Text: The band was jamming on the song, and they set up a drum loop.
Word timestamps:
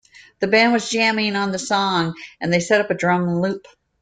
The 0.39 0.47
band 0.47 0.73
was 0.73 0.89
jamming 0.89 1.35
on 1.35 1.51
the 1.51 1.59
song, 1.59 2.15
and 2.39 2.51
they 2.51 2.59
set 2.59 2.81
up 2.81 2.89
a 2.89 2.95
drum 2.95 3.39
loop. 3.39 3.67